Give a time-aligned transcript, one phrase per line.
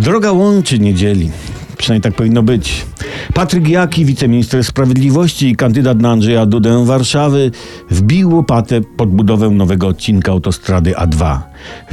[0.00, 1.30] Droga łączy, nie dzieli.
[1.76, 2.86] Przynajmniej tak powinno być.
[3.34, 7.50] Patryk Jaki, wiceminister sprawiedliwości i kandydat na Andrzeja Dudę Warszawy,
[7.90, 11.38] wbił łopatę pod budowę nowego odcinka autostrady A2.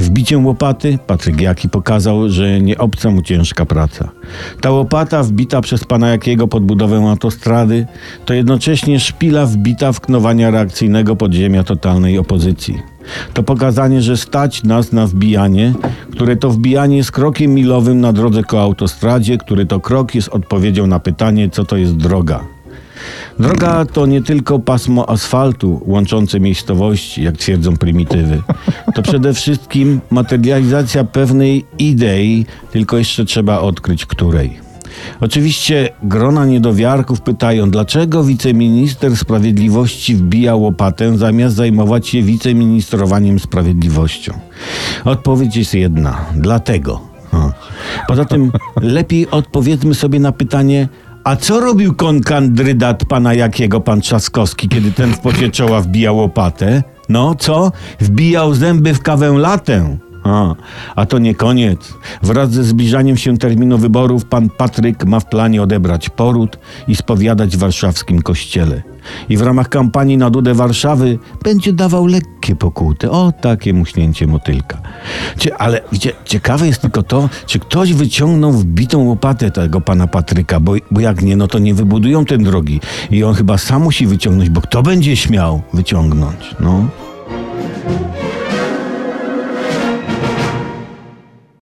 [0.00, 4.08] Wbiciem łopaty Patryk Jaki pokazał, że nie obca mu ciężka praca.
[4.60, 7.86] Ta łopata wbita przez pana Jakiego pod budowę autostrady
[8.24, 12.97] to jednocześnie szpila wbita w knowania reakcyjnego podziemia totalnej opozycji.
[13.34, 15.74] To pokazanie, że stać nas na wbijanie,
[16.12, 20.86] które to wbijanie jest krokiem milowym na drodze ku autostradzie, który to krok jest odpowiedzią
[20.86, 22.44] na pytanie, co to jest droga.
[23.38, 28.42] Droga to nie tylko pasmo asfaltu łączące miejscowości, jak twierdzą prymitywy.
[28.94, 34.67] To przede wszystkim materializacja pewnej idei, tylko jeszcze trzeba odkryć której.
[35.20, 44.32] Oczywiście grona niedowiarków pytają, dlaczego wiceminister sprawiedliwości wbija łopatę zamiast zajmować się wiceministrowaniem sprawiedliwością.
[45.04, 46.24] Odpowiedź jest jedna.
[46.34, 47.00] Dlatego.
[48.08, 48.52] Poza tym
[48.96, 50.88] lepiej odpowiedzmy sobie na pytanie,
[51.24, 56.82] a co robił konkandydat pana Jakiego, pan Trzaskowski, kiedy ten w pocie czoła wbijał łopatę?
[57.08, 57.72] No co?
[58.00, 59.98] Wbijał zęby w kawę latę.
[60.28, 60.54] A,
[60.96, 61.94] a to nie koniec.
[62.22, 67.56] Wraz ze zbliżaniem się terminu wyborów pan Patryk ma w planie odebrać poród i spowiadać
[67.56, 68.82] w warszawskim kościele.
[69.28, 73.10] I w ramach kampanii na Dudę Warszawy będzie dawał lekkie pokuty.
[73.10, 74.78] O, takie muśnięcie motylka.
[75.38, 80.60] Cie, ale wiecie, ciekawe jest tylko to, czy ktoś wyciągnął wbitą łopatę tego pana Patryka,
[80.60, 82.80] bo, bo jak nie, no to nie wybudują tej drogi.
[83.10, 86.54] I on chyba sam musi wyciągnąć, bo kto będzie śmiał wyciągnąć?
[86.60, 86.88] No.